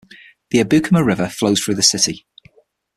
[0.49, 2.25] The Abukuma River flows through the city.